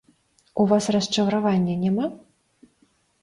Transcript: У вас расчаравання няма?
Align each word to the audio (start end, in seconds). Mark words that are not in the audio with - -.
У 0.61 0.65
вас 0.71 0.87
расчаравання 0.95 1.75
няма? 1.83 2.07